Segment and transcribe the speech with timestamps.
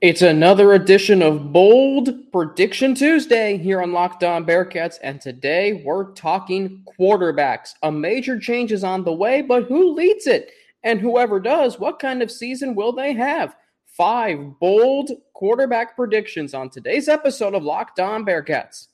[0.00, 6.12] It's another edition of Bold Prediction Tuesday here on Locked On Bearcats, and today we're
[6.12, 7.74] talking quarterbacks.
[7.82, 10.52] A major change is on the way, but who leads it?
[10.82, 13.54] And whoever does, what kind of season will they have?
[13.84, 18.86] Five bold quarterback predictions on today's episode of Locked On Bearcats.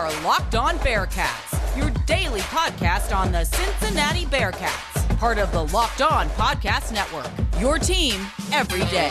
[0.00, 4.87] Our Locked On Bearcats, your daily podcast on the Cincinnati Bearcats,
[5.18, 7.28] part of the Locked On Podcast Network.
[7.60, 9.10] Your team every day.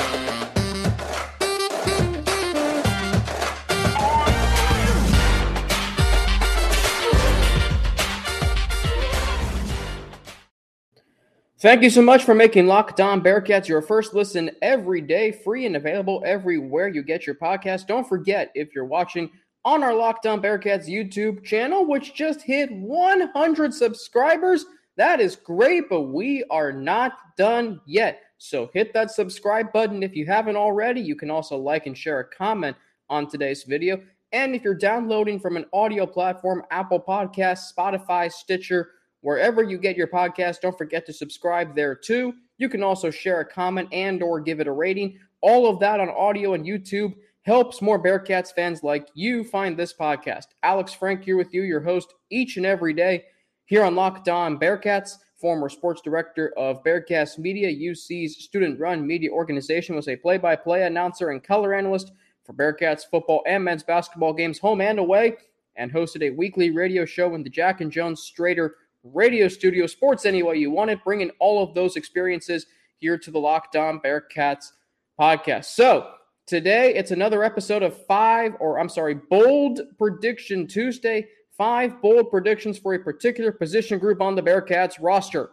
[11.60, 15.66] Thank you so much for making Locked On Bearcats your first listen every day, free
[15.66, 17.88] and available everywhere you get your podcast.
[17.88, 19.30] Don't forget, if you're watching
[19.66, 24.66] on our Locked On Bearcats YouTube channel, which just hit 100 subscribers,
[24.98, 28.22] that is great, but we are not done yet.
[28.38, 31.02] So hit that subscribe button if you haven't already.
[31.02, 32.76] You can also like and share a comment
[33.10, 34.02] on today's video.
[34.34, 38.90] And if you're downloading from an audio platform, Apple Podcasts, Spotify, Stitcher,
[39.22, 43.40] wherever you get your podcast don't forget to subscribe there too you can also share
[43.40, 47.14] a comment and or give it a rating all of that on audio and youtube
[47.42, 51.82] helps more bearcats fans like you find this podcast alex frank here with you your
[51.82, 53.24] host each and every day
[53.68, 59.30] here on locked on bearcats former sports director of bearcast media uc's student run media
[59.30, 62.12] organization was a play-by-play announcer and color analyst
[62.44, 65.38] for bearcats football and men's basketball games home and away
[65.76, 68.72] and hosted a weekly radio show in the jack and jones strader
[69.14, 72.66] radio studio, sports any way you want it, bringing all of those experiences
[73.00, 74.72] here to the Locked On Bearcats
[75.20, 75.66] podcast.
[75.66, 76.12] So
[76.46, 81.28] today it's another episode of five, or I'm sorry, Bold Prediction Tuesday.
[81.58, 85.50] Five bold predictions for a particular position group on the Bearcats roster.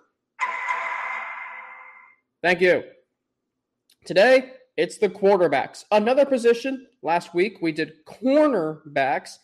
[2.43, 2.85] Thank you.
[4.05, 5.85] Today, it's the quarterbacks.
[5.93, 6.87] Another position.
[7.03, 9.39] Last week, we did cornerbacks.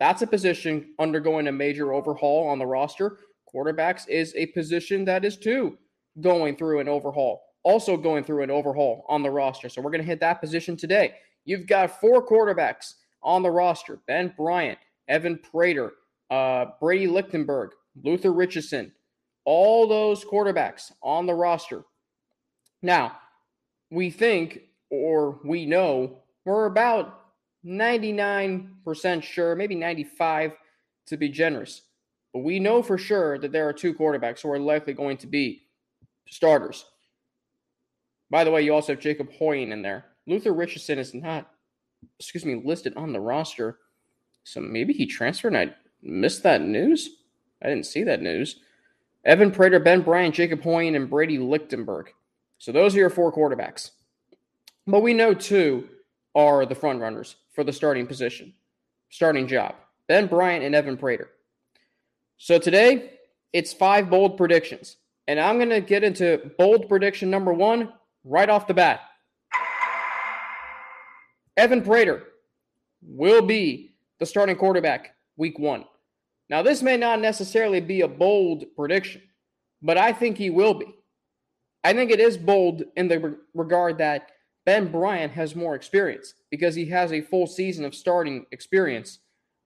[0.00, 3.18] That's a position undergoing a major overhaul on the roster.
[3.54, 5.78] Quarterbacks is a position that is too
[6.20, 9.68] going through an overhaul, also going through an overhaul on the roster.
[9.68, 11.14] So we're going to hit that position today.
[11.44, 15.92] You've got four quarterbacks on the roster Ben Bryant, Evan Prater,
[16.30, 17.70] uh, Brady Lichtenberg,
[18.02, 18.92] Luther Richardson,
[19.44, 21.84] all those quarterbacks on the roster.
[22.82, 23.16] Now,
[23.90, 24.60] we think
[24.90, 27.20] or we know we're about
[27.64, 30.52] 99% sure, maybe 95
[31.06, 31.82] to be generous,
[32.32, 35.26] but we know for sure that there are two quarterbacks who are likely going to
[35.26, 35.62] be
[36.28, 36.86] starters.
[38.30, 40.04] By the way, you also have Jacob Hoying in there.
[40.26, 41.50] Luther Richardson is not,
[42.18, 43.78] excuse me, listed on the roster.
[44.44, 47.10] So maybe he transferred and I missed that news.
[47.62, 48.56] I didn't see that news.
[49.24, 52.12] Evan Prater, Ben Bryant, Jacob Hoying, and Brady Lichtenberg.
[52.58, 53.90] So those are your four quarterbacks.
[54.86, 55.88] But we know two
[56.34, 58.54] are the front runners for the starting position,
[59.10, 59.74] starting job.
[60.08, 61.30] Ben Bryant and Evan Prater.
[62.38, 63.18] So today,
[63.52, 64.96] it's five bold predictions.
[65.28, 67.92] And I'm going to get into bold prediction number one
[68.24, 69.00] right off the bat.
[71.56, 72.24] Evan Prater
[73.02, 75.84] will be the starting quarterback week one.
[76.50, 79.22] Now, this may not necessarily be a bold prediction,
[79.82, 80.94] but I think he will be.
[81.82, 84.30] I think it is bold in the regard that
[84.66, 89.20] Ben Bryant has more experience because he has a full season of starting experience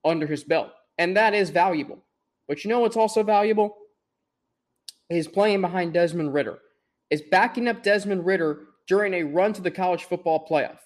[0.05, 0.71] under his belt.
[0.97, 1.99] And that is valuable.
[2.47, 3.77] But you know what's also valuable?
[5.11, 6.59] Is playing behind Desmond Ridder,
[7.11, 10.79] is backing up Desmond Ridder during a run to the college football playoff.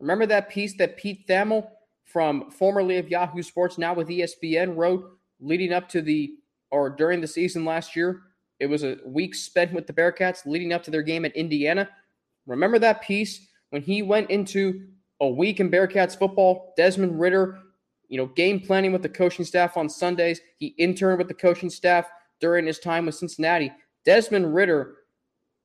[0.00, 1.66] Remember that piece that Pete Thamel
[2.04, 6.34] from formerly of Yahoo Sports, now with ESPN, wrote leading up to the
[6.70, 8.22] or during the season last year?
[8.60, 11.88] It was a week spent with the Bearcats leading up to their game at Indiana.
[12.46, 14.86] Remember that piece when he went into
[15.20, 16.72] a week in Bearcats football?
[16.76, 17.58] Desmond Ridder,
[18.08, 20.40] you know, game planning with the coaching staff on Sundays.
[20.58, 22.06] He interned with the coaching staff
[22.40, 23.72] during his time with Cincinnati.
[24.04, 24.96] Desmond Ridder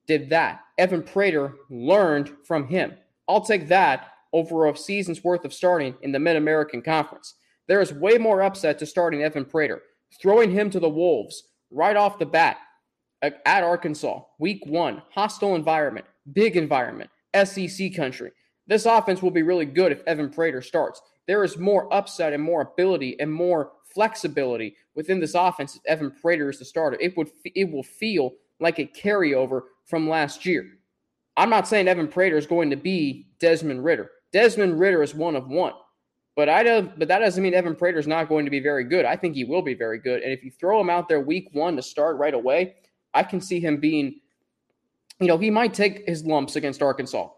[0.06, 0.60] did that.
[0.78, 2.94] Evan Prater learned from him.
[3.28, 7.34] I'll take that over a season's worth of starting in the Mid American Conference.
[7.68, 9.82] There is way more upset to starting Evan Prater,
[10.20, 12.58] throwing him to the Wolves right off the bat
[13.22, 17.10] at Arkansas, week one, hostile environment, big environment,
[17.44, 18.32] SEC country.
[18.66, 22.42] This offense will be really good if Evan Prater starts there is more upside and
[22.42, 26.96] more ability and more flexibility within this offense if Evan Prater is the starter.
[27.00, 30.66] It would it will feel like a carryover from last year.
[31.36, 34.10] I'm not saying Evan Prater is going to be Desmond Ridder.
[34.32, 35.72] Desmond Ridder is one of one.
[36.36, 38.84] But I don't but that doesn't mean Evan Prater is not going to be very
[38.84, 39.04] good.
[39.04, 40.22] I think he will be very good.
[40.22, 42.76] And if you throw him out there week 1 to start right away,
[43.12, 44.20] I can see him being
[45.20, 47.28] you know, he might take his lumps against Arkansas.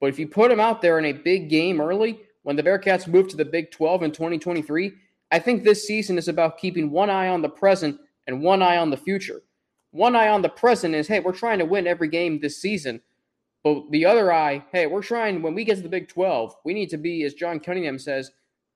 [0.00, 3.06] But if you put him out there in a big game early, when the Bearcats
[3.06, 4.92] move to the Big 12 in 2023,
[5.30, 8.78] I think this season is about keeping one eye on the present and one eye
[8.78, 9.42] on the future.
[9.92, 13.00] One eye on the present is, hey, we're trying to win every game this season.
[13.62, 16.72] But the other eye, hey, we're trying, when we get to the Big 12, we
[16.72, 18.30] need to be, as John Cunningham says,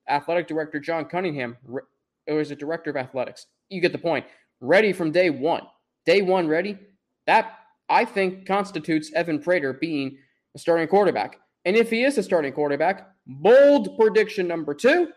[0.07, 1.57] athletic director John Cunningham,
[2.27, 3.47] or is it director of athletics?
[3.69, 4.25] You get the point.
[4.61, 5.63] Ready from day one.
[6.05, 6.77] Day one ready.
[7.25, 7.57] That,
[7.89, 10.17] I think, constitutes Evan Prater being
[10.55, 11.39] a starting quarterback.
[11.65, 15.09] And if he is a starting quarterback, bold prediction number two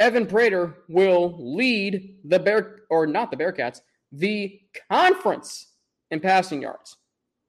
[0.00, 3.80] Evan Prater will lead the Bear, or not the Bearcats,
[4.12, 4.60] the
[4.90, 5.72] conference
[6.10, 6.96] in passing yards.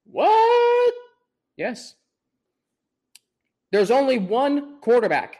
[0.05, 0.93] What?
[1.57, 1.95] Yes.
[3.71, 5.37] There's only one quarterback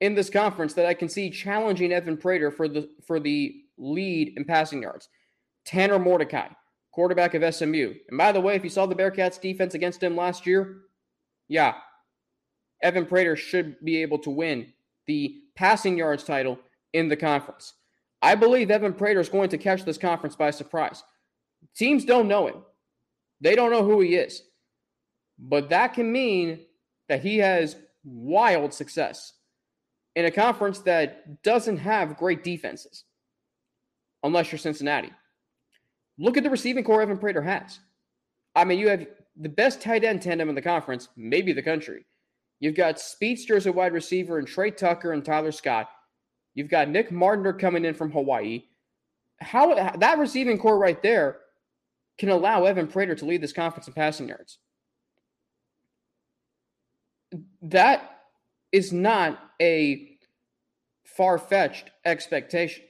[0.00, 4.34] in this conference that I can see challenging Evan Prater for the for the lead
[4.36, 5.08] in passing yards.
[5.64, 6.48] Tanner Mordecai,
[6.92, 7.94] quarterback of SMU.
[8.08, 10.82] And by the way, if you saw the Bearcats defense against him last year,
[11.48, 11.74] yeah,
[12.82, 14.72] Evan Prater should be able to win
[15.06, 16.58] the passing yards title
[16.92, 17.74] in the conference.
[18.22, 21.02] I believe Evan Prater is going to catch this conference by surprise.
[21.74, 22.62] Teams don't know him.
[23.40, 24.42] They don't know who he is.
[25.38, 26.60] But that can mean
[27.08, 29.32] that he has wild success
[30.16, 33.04] in a conference that doesn't have great defenses,
[34.22, 35.10] unless you're Cincinnati.
[36.18, 37.78] Look at the receiving corps Evan Prater has.
[38.54, 39.06] I mean, you have
[39.36, 42.04] the best tight end tandem in the conference, maybe the country.
[42.58, 45.88] You've got speedsters at wide receiver and Tre Tucker and Tyler Scott.
[46.54, 48.64] You've got Nick Mardner coming in from Hawaii.
[49.40, 51.38] How that receiving corps right there
[52.20, 54.58] can allow Evan Prater to lead this conference in passing yards.
[57.62, 58.18] That
[58.72, 60.18] is not a
[61.06, 62.84] far fetched expectation.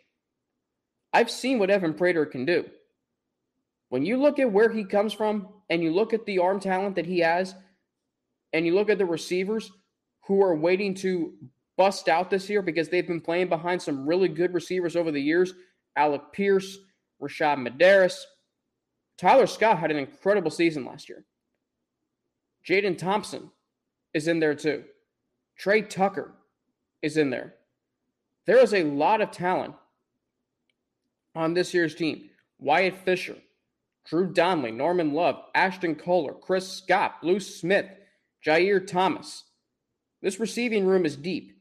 [1.12, 2.64] I've seen what Evan Prater can do.
[3.88, 6.96] When you look at where he comes from and you look at the arm talent
[6.96, 7.54] that he has,
[8.52, 9.70] and you look at the receivers
[10.26, 11.34] who are waiting to
[11.78, 15.22] bust out this year because they've been playing behind some really good receivers over the
[15.22, 15.54] years
[15.94, 16.78] Alec Pierce,
[17.22, 18.16] Rashad Medaris,
[19.20, 21.26] Tyler Scott had an incredible season last year.
[22.66, 23.50] Jadon Thompson
[24.14, 24.84] is in there too.
[25.58, 26.32] Tre Tucker
[27.02, 27.54] is in there.
[28.46, 29.74] There is a lot of talent
[31.34, 32.30] on this year's team.
[32.58, 33.36] Wyatt Fisher,
[34.06, 37.90] Drew Donley, Norman Love, Ashton Kohler, Chris Scott, Blue Smith,
[38.44, 39.44] Jair Thomas.
[40.22, 41.60] This receiving room is deep.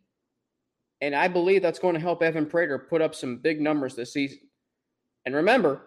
[1.02, 4.14] And I believe that's going to help Evan Prater put up some big numbers this
[4.14, 4.40] season.
[5.26, 5.82] And remember,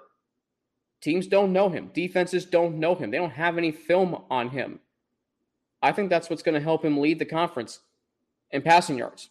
[1.03, 1.91] Teams don't know him.
[1.93, 3.11] Defenses don't know him.
[3.11, 4.79] They don't have any film on him.
[5.83, 7.81] I think that's what's going to help him lead the conference
[8.53, 9.31] in passing yards.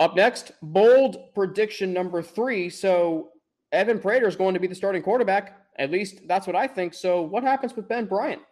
[0.00, 2.68] Up next, bold prediction number three.
[2.70, 3.30] So
[3.70, 5.58] Evan Prater is going to be the starting quarterback.
[5.76, 6.92] At least that's what I think.
[6.92, 8.42] So what happens with Ben Bryant?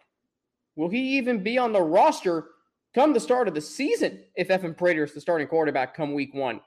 [0.77, 2.45] Will he even be on the roster
[2.95, 6.33] come the start of the season if Evan Prater is the starting quarterback come week
[6.33, 6.61] one?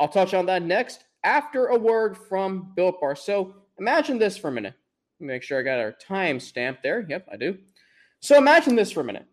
[0.00, 3.14] I'll touch on that next after a word from Built Bar.
[3.14, 4.74] So Imagine this for a minute.
[5.20, 7.04] Make sure I got our time stamp there.
[7.08, 7.58] Yep, I do.
[8.20, 9.26] So imagine this for a minute.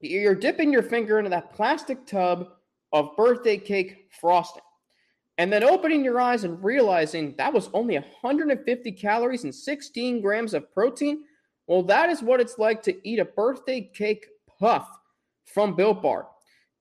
[0.00, 2.48] You're dipping your finger into that plastic tub
[2.92, 4.62] of birthday cake frosting,
[5.38, 10.54] and then opening your eyes and realizing that was only 150 calories and 16 grams
[10.54, 11.24] of protein.
[11.66, 14.26] Well, that is what it's like to eat a birthday cake
[14.60, 14.88] puff
[15.46, 16.28] from Built Bar.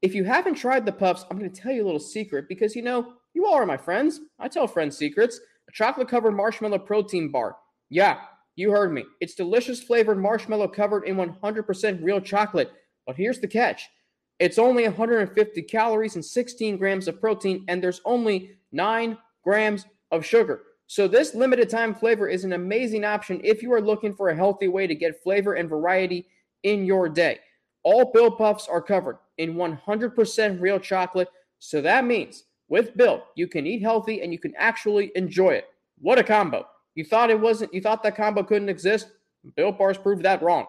[0.02, 2.76] If you haven't tried the puffs, I'm going to tell you a little secret because
[2.76, 4.20] you know, you all are my friends.
[4.38, 5.40] I tell friends secrets
[5.74, 7.58] chocolate covered marshmallow protein bar.
[7.90, 8.20] Yeah,
[8.56, 9.04] you heard me.
[9.20, 12.72] It's delicious flavored marshmallow covered in 100% real chocolate.
[13.06, 13.90] But here's the catch
[14.40, 20.26] it's only 150 calories and 16 grams of protein, and there's only 9 grams of
[20.26, 20.62] sugar.
[20.88, 24.36] So, this limited time flavor is an amazing option if you are looking for a
[24.36, 26.28] healthy way to get flavor and variety
[26.64, 27.40] in your day.
[27.84, 31.30] All Built Puffs are covered in 100% real chocolate.
[31.60, 35.66] So, that means with Built, you can eat healthy and you can actually enjoy it.
[36.00, 36.66] What a combo.
[36.96, 39.12] You thought it wasn't, you thought that combo couldn't exist?
[39.56, 40.66] Built bars proved that wrong.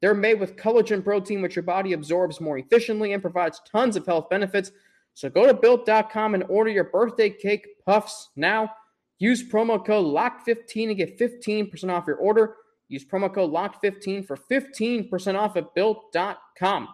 [0.00, 4.06] They're made with collagen protein, which your body absorbs more efficiently and provides tons of
[4.06, 4.70] health benefits.
[5.14, 8.70] So go to built.com and order your birthday cake puffs now.
[9.18, 12.58] Use promo code LOCK15 to get 15% off your order.
[12.88, 16.88] Use promo code LOCK15 for 15% off at built.com.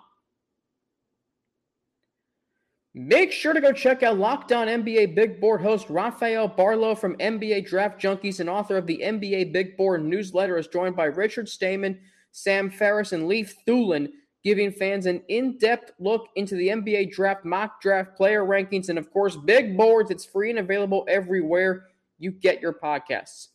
[2.98, 7.14] Make sure to go check out Locked On NBA Big Board host Rafael Barlowe from
[7.18, 11.46] NBA Draft Junkies and author of the NBA Big Board newsletter is joined by Richard
[11.46, 12.00] Stayman,
[12.32, 14.10] Sam Ferris, and Leif Thulin,
[14.42, 19.12] giving fans an in-depth look into the NBA Draft mock draft player rankings and, of
[19.12, 20.10] course, big boards.
[20.10, 21.88] It's free and available everywhere
[22.18, 23.48] you get your podcasts.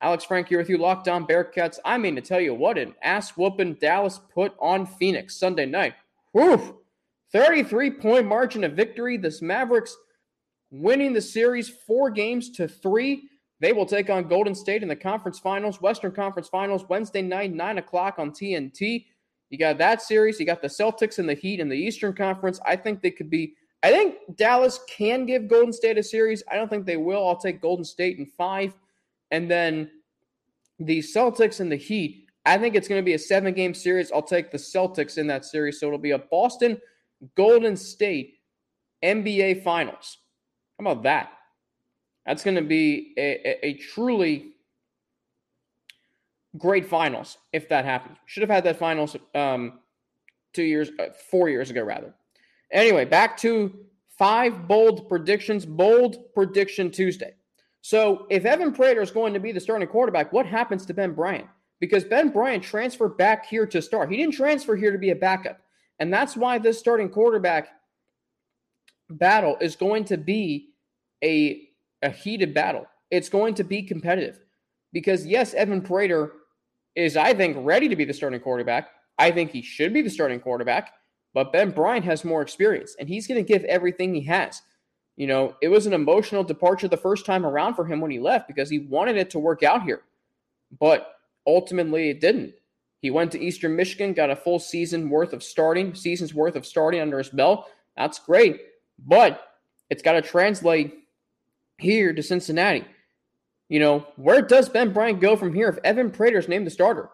[0.00, 1.78] Alex Frank here with you, Locked On Bearcats.
[1.84, 5.94] I mean to tell you what an ass whooping Dallas put on Phoenix Sunday night.
[6.32, 6.77] Whew!
[7.32, 9.16] 33 point margin of victory.
[9.16, 9.96] This Mavericks
[10.70, 13.28] winning the series four games to three.
[13.60, 17.52] They will take on Golden State in the conference finals, Western Conference Finals, Wednesday night,
[17.52, 19.06] 9 o'clock on TNT.
[19.50, 20.38] You got that series.
[20.38, 22.60] You got the Celtics and the Heat in the Eastern Conference.
[22.66, 23.54] I think they could be.
[23.82, 26.42] I think Dallas can give Golden State a series.
[26.50, 27.26] I don't think they will.
[27.26, 28.74] I'll take Golden State in five.
[29.30, 29.90] And then
[30.78, 32.26] the Celtics and the Heat.
[32.46, 34.12] I think it's going to be a seven game series.
[34.12, 35.80] I'll take the Celtics in that series.
[35.80, 36.80] So it'll be a Boston
[37.34, 38.38] Golden State
[39.02, 40.18] NBA Finals.
[40.78, 41.32] How about that?
[42.26, 44.52] That's going to be a, a, a, truly
[46.58, 48.18] great finals if that happens.
[48.26, 49.80] Should have had that finals um,
[50.52, 52.14] two years, uh, four years ago, rather.
[52.70, 53.72] Anyway, back to
[54.18, 55.64] five bold predictions.
[55.64, 57.34] Bold prediction Tuesday.
[57.80, 61.12] So if Evan Prater is going to be the starting quarterback, what happens to Ben
[61.14, 61.46] Bryant?
[61.80, 64.10] Because Ben Bryant transferred back here to start.
[64.10, 65.60] He didn't transfer here to be a backup.
[66.00, 67.68] And that's why this starting quarterback
[69.10, 70.70] battle is going to be
[71.22, 71.68] a,
[72.02, 72.86] a heated battle.
[73.10, 74.40] It's going to be competitive.
[74.92, 76.32] Because, yes, Evan Prater
[76.94, 78.90] is, I think, ready to be the starting quarterback.
[79.18, 80.92] I think he should be the starting quarterback.
[81.34, 84.62] But Ben Bryant has more experience, and he's going to give everything he has.
[85.16, 88.18] You know, it was an emotional departure the first time around for him when he
[88.18, 90.02] left because he wanted it to work out here.
[90.78, 92.54] But ultimately, it didn't.
[93.00, 96.66] He went to Eastern Michigan, got a full season worth of starting, season's worth of
[96.66, 97.68] starting under his belt.
[97.96, 98.60] That's great.
[99.06, 99.40] But
[99.90, 100.94] it's got to translate
[101.78, 102.84] here to Cincinnati.
[103.68, 107.10] You know, where does Ben Bryant go from here if Evan Prater's named the starter?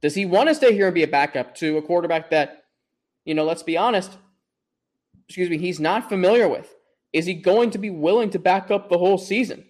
[0.00, 2.64] Does he want to stay here and be a backup to a quarterback that,
[3.24, 4.18] you know, let's be honest,
[5.28, 6.74] excuse me, he's not familiar with?
[7.12, 9.64] Is he going to be willing to back up the whole season?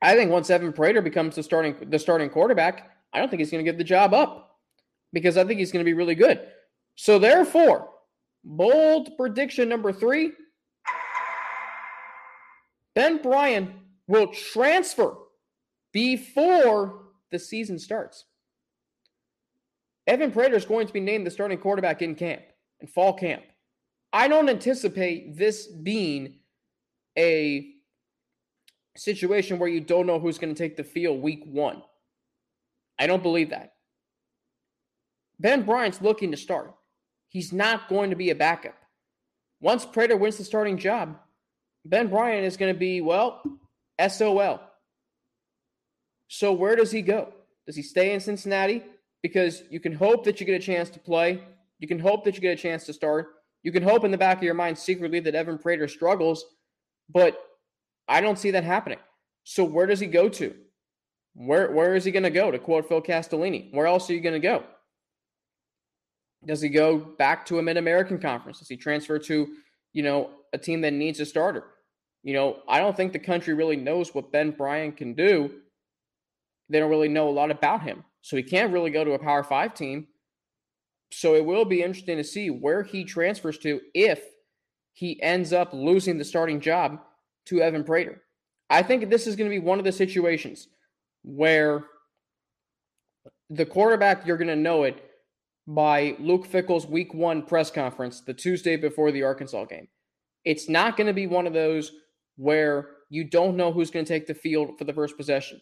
[0.00, 3.50] I think once Evan Prater becomes the starting the starting quarterback, I don't think he's
[3.50, 4.58] going to give the job up
[5.12, 6.40] because I think he's going to be really good.
[6.96, 7.88] So therefore,
[8.44, 10.32] bold prediction number 3,
[12.94, 13.70] Ben Bryant
[14.06, 15.14] will transfer
[15.92, 18.24] before the season starts.
[20.06, 22.42] Evan Prater is going to be named the starting quarterback in camp,
[22.80, 23.42] in fall camp.
[24.12, 26.40] I don't anticipate this being
[27.16, 27.72] a
[28.96, 31.82] situation where you don't know who's going to take the field week one.
[33.02, 33.72] I don't believe that.
[35.40, 36.72] Ben Bryant's looking to start.
[37.30, 38.76] He's not going to be a backup.
[39.60, 41.18] Once Prater wins the starting job,
[41.84, 43.42] Ben Bryant is going to be, well,
[44.08, 44.60] SOL.
[46.28, 47.32] So where does he go?
[47.66, 48.84] Does he stay in Cincinnati?
[49.20, 51.42] Because you can hope that you get a chance to play.
[51.80, 53.30] You can hope that you get a chance to start.
[53.64, 56.44] You can hope in the back of your mind secretly that Evan Prater struggles,
[57.08, 57.36] but
[58.06, 59.00] I don't see that happening.
[59.42, 60.54] So where does he go to?
[61.34, 62.50] Where where is he going to go?
[62.50, 64.64] To quote Phil Castellini, where else are you going to go?
[66.44, 68.58] Does he go back to a Mid American conference?
[68.58, 69.48] Does he transfer to,
[69.92, 71.64] you know, a team that needs a starter?
[72.22, 75.50] You know, I don't think the country really knows what Ben Bryant can do.
[76.68, 78.04] They don't really know a lot about him.
[78.22, 80.08] So he can't really go to a Power Five team.
[81.12, 84.22] So it will be interesting to see where he transfers to if
[84.92, 87.00] he ends up losing the starting job
[87.46, 88.22] to Evan Prater.
[88.70, 90.68] I think this is going to be one of the situations
[91.22, 91.84] where
[93.50, 95.08] the quarterback, you're going to know it
[95.66, 99.88] by Luke Fickell's week one press conference the Tuesday before the Arkansas game.
[100.44, 101.92] It's not going to be one of those
[102.36, 105.60] where you don't know who's going to take the field for the first possession.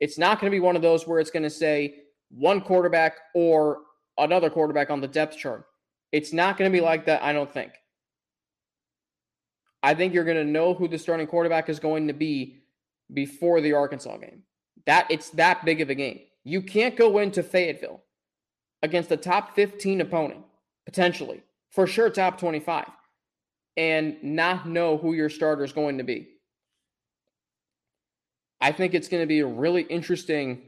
[0.00, 1.96] It's not going to be one of those where it's going to say
[2.30, 3.78] one quarterback or
[4.18, 5.64] another quarterback on the depth chart.
[6.12, 7.72] It's not going to be like that, I don't think.
[9.82, 12.58] I think you're going to know who the starting quarterback is going to be
[13.12, 14.42] before the Arkansas game.
[14.86, 16.20] That it's that big of a game.
[16.44, 18.02] You can't go into Fayetteville
[18.82, 20.40] against a top 15 opponent,
[20.86, 22.86] potentially, for sure top 25,
[23.76, 26.28] and not know who your starter is going to be.
[28.60, 30.62] I think it's going to be really interesting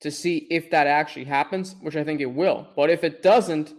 [0.00, 2.68] to see if that actually happens, which I think it will.
[2.76, 3.74] But if it doesn't,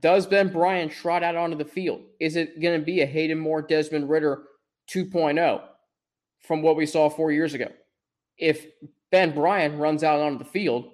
[0.00, 2.00] does Ben Bryant trot out onto the field?
[2.18, 4.44] Is it going to be a Hayden Moore, Desmond Ridder
[4.90, 5.62] 2.0
[6.40, 7.68] from what we saw four years ago?
[8.38, 8.66] If
[9.10, 10.90] Ben Bryant runs out onto the field,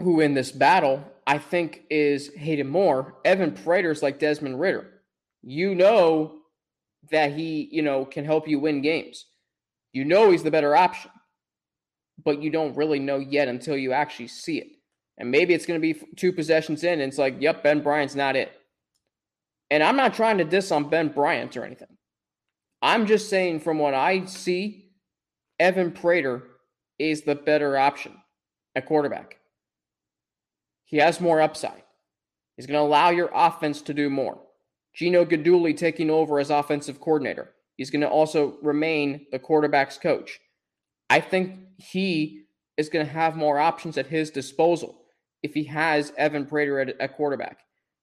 [0.00, 4.88] who in this battle I think is Hayden Moore, Evan Prater's like Desmond Ridder.
[5.42, 6.36] You know
[7.10, 9.26] that he, you know, can help you win games.
[9.92, 11.10] You know he's the better option,
[12.24, 14.68] but you don't really know yet until you actually see it.
[15.18, 18.14] And maybe it's going to be two possessions in, and it's like, yep, Ben Bryant's
[18.14, 18.52] not it.
[19.70, 21.96] And I'm not trying to diss on Ben Bryant or anything.
[22.80, 24.87] I'm just saying from what I see
[25.58, 26.42] Evan Prater
[26.98, 28.12] is the better option
[28.74, 29.38] at quarterback.
[30.84, 31.82] He has more upside.
[32.56, 34.38] He's going to allow your offense to do more.
[34.94, 37.52] Gino Guidugli taking over as offensive coordinator.
[37.76, 40.40] He's going to also remain the quarterback's coach.
[41.10, 42.44] I think he
[42.76, 45.02] is going to have more options at his disposal
[45.42, 47.58] if he has Evan Prater at, at quarterback.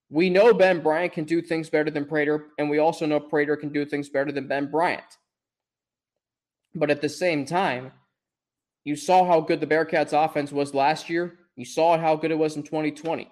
[0.09, 3.57] We know Ben Bryant can do things better than Prater, and we also know Prater
[3.57, 5.17] can do things better than Ben Bryant.
[6.75, 7.93] But at the same time,
[8.83, 11.39] you saw how good the Bearcats offense was last year.
[11.55, 13.31] You saw how good it was in 2020.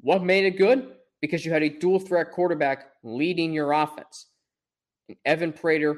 [0.00, 0.94] What made it good?
[1.20, 4.26] Because you had a dual threat quarterback leading your offense.
[5.24, 5.96] Evan Prater,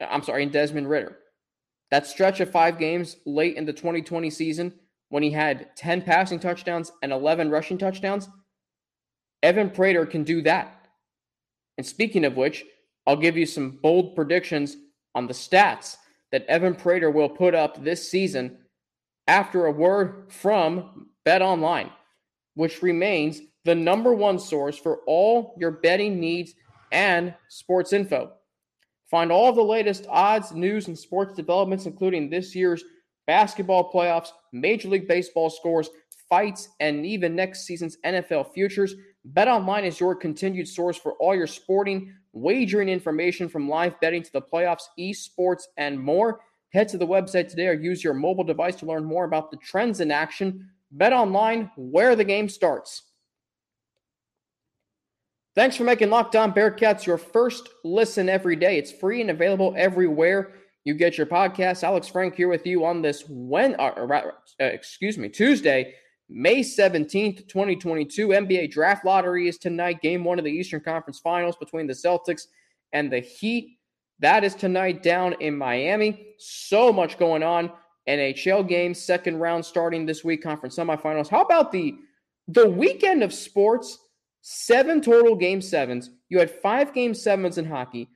[0.00, 1.16] I'm sorry, and Desmond Ridder.
[1.90, 4.74] That stretch of five games late in the 2020 season
[5.08, 8.28] when he had 10 passing touchdowns and 11 rushing touchdowns,
[9.42, 10.86] Evan Prater can do that.
[11.78, 12.64] And speaking of which,
[13.06, 14.76] I'll give you some bold predictions
[15.14, 15.96] on the stats
[16.32, 18.58] that Evan Prater will put up this season
[19.26, 21.90] after a word from Bet Online,
[22.54, 26.54] which remains the number one source for all your betting needs
[26.92, 28.32] and sports info.
[29.10, 32.84] Find all the latest odds, news, and sports developments, including this year's
[33.26, 35.90] basketball playoffs, Major League Baseball scores,
[36.28, 38.94] fights, and even next season's NFL futures.
[39.32, 44.32] BetOnline is your continued source for all your sporting wagering information from live betting to
[44.32, 46.40] the playoffs, esports, and more.
[46.72, 49.56] Head to the website today or use your mobile device to learn more about the
[49.58, 50.68] trends in action.
[50.90, 53.02] Bet online where the game starts.
[55.54, 58.78] Thanks for making Locked On Bearcats your first listen every day.
[58.78, 60.52] It's free and available everywhere
[60.84, 61.82] you get your podcast.
[61.82, 65.94] Alex Frank here with you on this when uh, excuse me Tuesday,
[66.28, 68.28] May 17th, 2022.
[68.28, 70.02] NBA draft lottery is tonight.
[70.02, 72.48] Game one of the Eastern Conference Finals between the Celtics
[72.92, 73.78] and the Heat.
[74.20, 76.34] That is tonight down in Miami.
[76.38, 77.72] So much going on.
[78.08, 81.28] NHL games, second round starting this week, conference semifinals.
[81.28, 81.94] How about the
[82.48, 83.98] the weekend of sports?
[84.40, 86.10] Seven total game sevens.
[86.30, 88.08] You had five game sevens in hockey.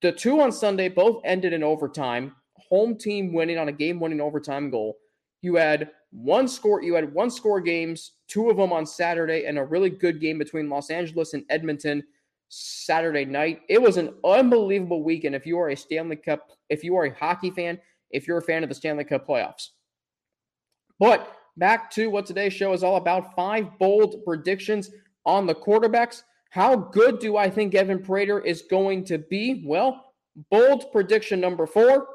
[0.00, 2.34] The two on Sunday both ended in overtime.
[2.68, 4.96] Home team winning on a game winning overtime goal.
[5.40, 6.82] You had one score.
[6.82, 10.38] You had one score games, two of them on Saturday, and a really good game
[10.38, 12.04] between Los Angeles and Edmonton
[12.48, 13.62] Saturday night.
[13.68, 15.34] It was an unbelievable weekend.
[15.34, 17.78] If you are a Stanley Cup, if you are a hockey fan,
[18.10, 19.70] if you're a fan of the Stanley Cup playoffs.
[20.98, 24.90] But back to what today's show is all about five bold predictions
[25.24, 26.22] on the quarterbacks.
[26.50, 29.64] How good do I think Evan Prater is going to be?
[29.66, 30.12] Well,
[30.50, 32.06] bold prediction number four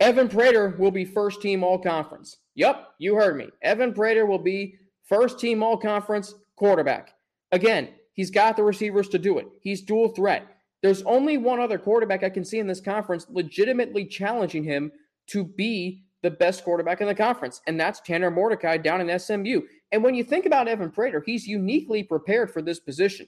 [0.00, 2.38] Evan Prater will be first team all conference.
[2.54, 3.48] Yep, you heard me.
[3.62, 7.14] Evan Prater will be first team all conference quarterback.
[7.52, 10.46] Again, he's got the receivers to do it, he's dual threat.
[10.82, 14.92] There's only one other quarterback I can see in this conference legitimately challenging him
[15.28, 19.62] to be the best quarterback in the conference, and that's Tanner Mordecai down in SMU.
[19.92, 23.26] And when you think about Evan Prater, he's uniquely prepared for this position.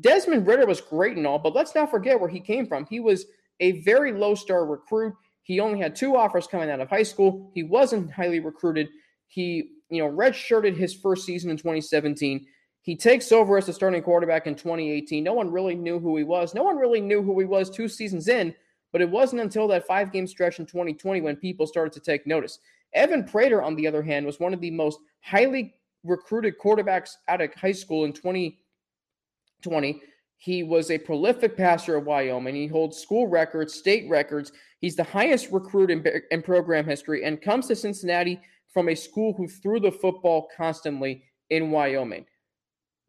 [0.00, 2.86] Desmond Ridder was great and all, but let's not forget where he came from.
[2.86, 3.26] He was
[3.60, 5.14] a very low star recruit.
[5.42, 7.50] He only had two offers coming out of high school.
[7.54, 8.88] He wasn't highly recruited.
[9.26, 12.46] He, you know, redshirted his first season in 2017.
[12.82, 15.22] He takes over as the starting quarterback in 2018.
[15.22, 16.54] No one really knew who he was.
[16.54, 18.54] No one really knew who he was two seasons in,
[18.92, 22.26] but it wasn't until that five game stretch in 2020 when people started to take
[22.26, 22.58] notice.
[22.92, 25.74] Evan Prater, on the other hand, was one of the most highly
[26.04, 30.02] recruited quarterbacks out of high school in 2020.
[30.40, 32.54] He was a prolific passer at Wyoming.
[32.54, 34.52] He holds school records, state records.
[34.80, 38.40] He's the highest recruit in, in program history and comes to Cincinnati
[38.72, 42.24] from a school who threw the football constantly in Wyoming.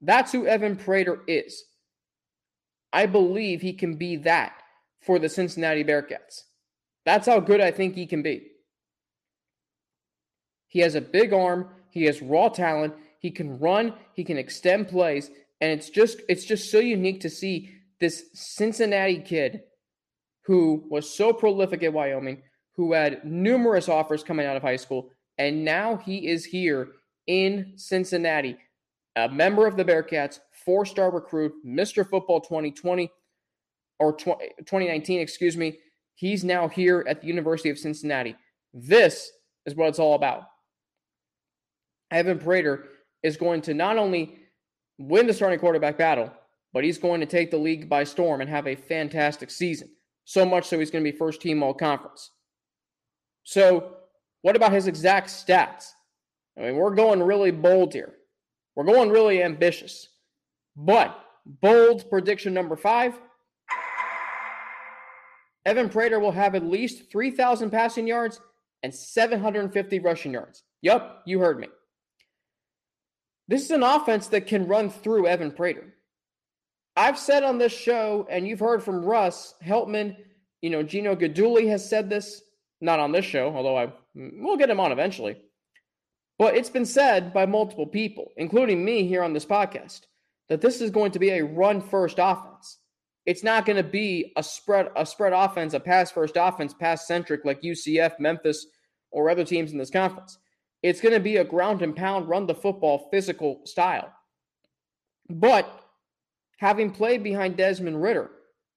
[0.01, 1.63] That's who Evan Prater is.
[2.91, 4.61] I believe he can be that
[4.99, 6.41] for the Cincinnati Bearcats.
[7.05, 8.47] That's how good I think he can be.
[10.67, 11.69] He has a big arm.
[11.91, 12.93] He has raw talent.
[13.19, 13.93] He can run.
[14.15, 15.31] He can extend plays,
[15.62, 19.62] and it's just it's just so unique to see this Cincinnati kid
[20.45, 22.41] who was so prolific at Wyoming,
[22.76, 26.89] who had numerous offers coming out of high school, and now he is here
[27.28, 28.58] in Cincinnati,
[29.15, 32.08] a member of the Bearcats, four-star recruit, Mr.
[32.08, 33.10] Football 2020
[34.00, 35.78] or 2019, excuse me.
[36.15, 38.36] He's now here at the University of Cincinnati.
[38.74, 39.32] This
[39.65, 40.43] is what it's all about.
[42.10, 42.86] Evan Prater
[43.24, 44.40] is going to not only
[45.07, 46.31] win the starting quarterback battle,
[46.73, 49.89] but he's going to take the league by storm and have a fantastic season.
[50.25, 52.31] So much so he's going to be first team all conference.
[53.43, 53.97] So,
[54.43, 55.91] what about his exact stats?
[56.57, 58.13] I mean, we're going really bold here.
[58.75, 60.07] We're going really ambitious.
[60.75, 63.19] But bold prediction number five
[65.65, 68.39] Evan Prater will have at least 3,000 passing yards
[68.83, 70.63] and 750 rushing yards.
[70.81, 71.67] Yup, you heard me.
[73.47, 75.93] This is an offense that can run through Evan Prater.
[76.95, 80.15] I've said on this show, and you've heard from Russ Heltman,
[80.62, 82.41] you know, Gino Guidugli has said this,
[82.82, 85.38] not on this show, although I we'll get him on eventually.
[86.38, 90.01] But it's been said by multiple people, including me here on this podcast,
[90.49, 92.80] that this is going to be a run first offense.
[93.25, 97.08] It's not going to be a spread a spread offense, a pass first offense, pass
[97.08, 98.65] centric like UCF, Memphis,
[99.12, 100.38] or other teams in this conference.
[100.83, 104.11] It's going to be a ground and pound, run the football, physical style.
[105.29, 105.71] But
[106.57, 108.31] having played behind Desmond Ridder,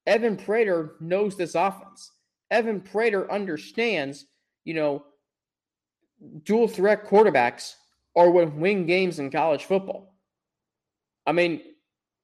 [0.06, 2.10] Evan Prater knows this offense.
[2.50, 4.26] Evan Prater understands,
[4.64, 5.04] you know,
[6.44, 7.74] dual threat quarterbacks
[8.14, 10.14] are what win games in college football.
[11.26, 11.62] I mean,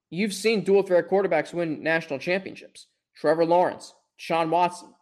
[0.09, 2.87] you've seen dual threat quarterbacks win national championships.
[3.15, 4.93] Trevor Lawrence, Sean Watson.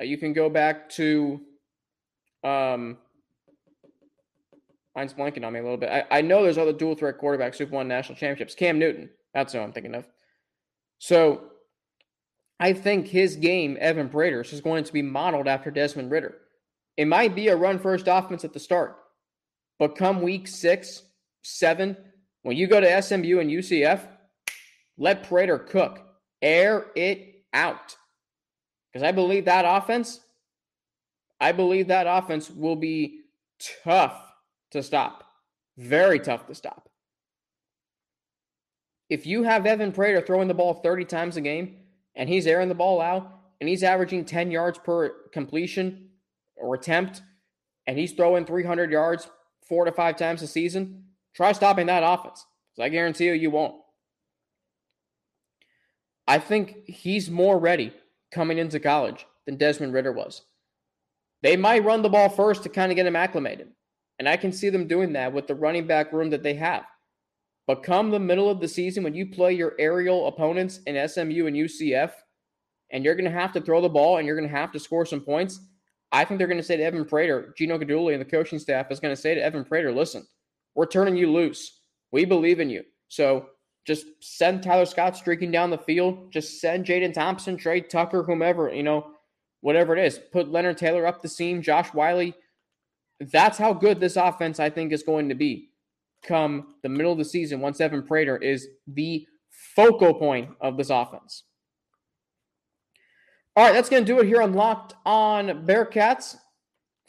[0.00, 1.40] Uh, you can go back to,
[2.44, 2.98] um,
[4.98, 5.90] mine's blanking on me a little bit.
[5.90, 8.56] I, I know there's other dual threat quarterbacks who've won national championships.
[8.56, 10.04] Cam Newton, that's who I'm thinking of.
[10.98, 11.52] So
[12.58, 16.34] I think his game, Evan Prater's, is going to be modeled after Desmond Ridder.
[16.96, 18.96] It might be a run first offense at the start,
[19.78, 21.04] but come week six,
[21.42, 21.96] seven,
[22.42, 24.00] when you go to SMU and UCF,
[24.96, 26.00] let Prater cook,
[26.42, 27.94] air it out.
[28.92, 30.18] Because I believe that offense,
[31.40, 33.20] I believe that offense will be
[33.84, 34.24] tough
[34.72, 35.24] to stop.
[35.76, 36.88] Very tough to stop.
[39.08, 41.76] If you have Evan Prater throwing the ball 30 times a game
[42.14, 46.10] and he's airing the ball out and he's averaging 10 yards per completion
[46.56, 47.22] or attempt
[47.86, 49.30] and he's throwing 300 yards
[49.66, 51.04] four to five times a season,
[51.34, 52.44] try stopping that offense.
[52.80, 53.74] I guarantee you, you won't.
[56.26, 57.92] I think he's more ready
[58.30, 60.42] coming into college than Desmond Ridder was.
[61.42, 63.68] They might run the ball first to kind of get him acclimated.
[64.18, 66.84] And I can see them doing that with the running back room that they have.
[67.66, 71.46] But come the middle of the season, when you play your aerial opponents in SMU
[71.46, 72.12] and UCF,
[72.90, 74.78] and you're going to have to throw the ball and you're going to have to
[74.78, 75.60] score some points,
[76.10, 78.90] I think they're going to say to Evan Prater, Gino Guidugli and the coaching staff
[78.90, 80.26] is going to say to Evan Prater, listen,
[80.74, 81.80] we're turning you loose.
[82.10, 82.84] We believe in you.
[83.08, 83.50] So
[83.86, 86.32] just send Tyler Scott streaking down the field.
[86.32, 89.12] Just send Jadon Thompson, Tre Tucker, whomever, you know,
[89.60, 90.18] whatever it is.
[90.32, 92.32] Put Leonard Taylor up the seam, Josh Whyle.
[93.20, 95.70] That's how good this offense, I think, is going to be
[96.22, 99.26] come the middle of the season once Evan Prater is the
[99.74, 101.44] focal point of this offense.
[103.56, 106.36] All right, that's going to do it here on Locked On Bearcats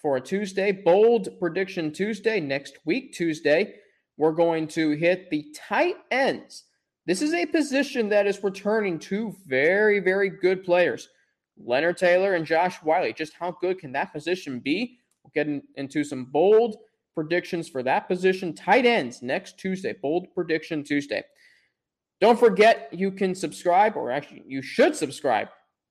[0.01, 2.39] for a Tuesday, bold prediction Tuesday.
[2.39, 3.75] Next week, Tuesday,
[4.17, 6.63] we're going to hit the tight ends.
[7.05, 11.09] This is a position that is returning two very, very good players,
[11.57, 13.11] Leonard Taylor and Josh Whyle.
[13.13, 14.99] Just how good can that position be?
[15.35, 16.77] We'll get in, into some bold
[17.15, 18.53] predictions for that position.
[18.53, 21.23] Tight ends next Tuesday, bold prediction Tuesday.
[22.21, 25.47] Don't forget you can subscribe, or actually, you should subscribe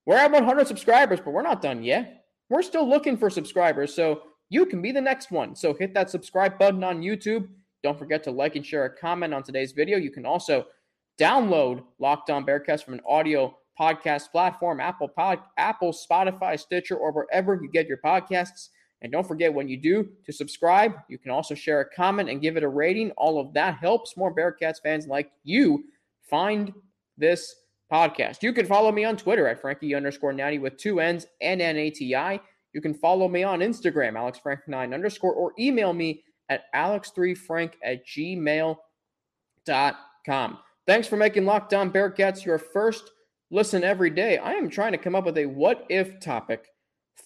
[0.09, 2.25] we're at 100 subscribers, but we're not done yet.
[2.49, 5.55] We're still looking for subscribers, so you can be the next one.
[5.55, 7.47] So hit that subscribe button on YouTube.
[7.83, 9.99] Don't forget to like and share a comment on today's video.
[9.99, 10.65] You can also
[11.21, 17.13] download Locked On Bearcats from an audio podcast platform, Apple Pod, Apple, Spotify, Stitcher, or
[17.13, 18.71] wherever you get your podcasts.
[19.03, 22.43] And don't forget when you do to subscribe, you can also share a comment and
[22.43, 23.13] give it a rating.
[23.13, 25.85] All of that helps more Bearcats fans like you
[26.29, 26.73] find
[27.17, 27.55] this
[27.93, 28.43] podcast.
[28.43, 32.41] You can follow me on Twitter at Frankie underscore Natty with two N's and N-A-T-I.
[32.73, 38.79] You can follow me on Instagram, AlexFrank9 underscore, or email me at alex3frank at gmail.com.
[40.87, 43.11] Thanks for making Locked On Bearcats your first
[43.51, 44.39] listen every day.
[44.39, 46.67] I am trying to come up with a what if topic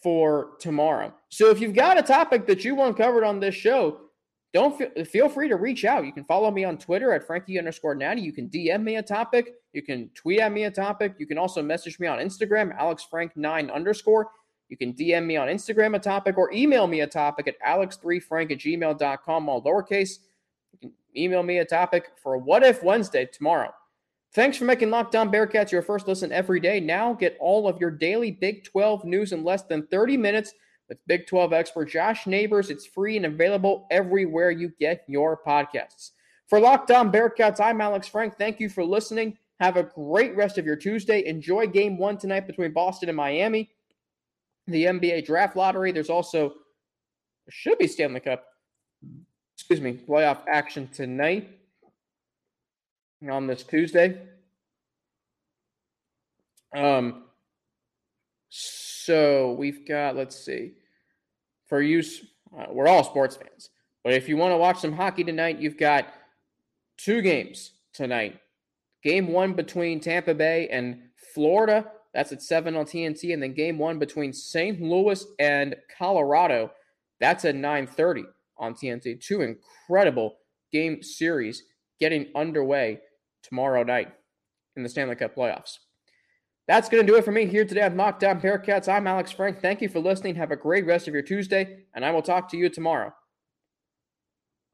[0.03, 1.13] for tomorrow.
[1.29, 4.01] So if you've got a topic that you want covered on this show,
[4.53, 6.05] don't feel, feel free to reach out.
[6.05, 8.21] You can follow me on Twitter at Frankie underscore Natty.
[8.21, 9.55] You can DM me a topic.
[9.73, 11.15] You can tweet at me a topic.
[11.19, 14.29] You can also message me on Instagram, AlexFrank9 underscore.
[14.69, 18.53] You can DM me on Instagram a topic or email me a topic at alex3frank
[18.53, 20.19] at gmail.com, all lowercase.
[20.73, 23.73] You can email me a topic for What If Wednesday tomorrow.
[24.35, 26.81] Thanks for making Locked On Bearcats your first listen every day.
[26.81, 30.55] Now get all of your daily Big 12 news in less than 30 minutes
[30.89, 32.71] with Big 12 expert Josh Neighbors.
[32.71, 36.13] It's free and available everywhere you get your podcasts.
[36.49, 38.39] For Locked On Bearcats, I'm Alex Frank.
[38.39, 39.37] Thank you for listening.
[39.61, 41.27] Have a great rest of your Tuesday.
[41.27, 43.71] Enjoy game one tonight between Boston and Miami.
[44.67, 45.93] The NBA draft lottery.
[45.93, 48.47] There's also, there should be Stanley Cup,
[49.57, 51.51] excuse me, playoff action tonight
[53.31, 54.21] on this Tuesday.
[56.75, 57.25] Um,
[58.49, 60.75] So we've got, let's see,
[61.67, 62.25] for use,
[62.57, 63.71] uh, we're all sports fans.
[64.05, 66.07] But if you want to watch some hockey tonight, you've got
[66.99, 68.39] two games tonight.
[69.03, 71.03] Game one between Tampa Bay and
[71.35, 71.91] Florida.
[72.15, 73.33] That's at 7 on TNT.
[73.33, 74.81] And then game one between St.
[74.81, 76.71] Louis and Colorado.
[77.21, 78.25] That's at 9:30
[78.59, 79.21] on TNT.
[79.21, 80.37] Two incredible
[80.73, 81.65] game series
[81.99, 83.01] getting underway
[83.43, 84.13] tomorrow night
[84.77, 85.79] in the Stanley Cup playoffs.
[86.69, 88.89] That's going to do it for me here today on Locked On Bearcats.
[88.89, 89.61] I'm Alex Frank.
[89.61, 90.37] Thank you for listening.
[90.37, 93.13] Have a great rest of your Tuesday, and I will talk to you tomorrow.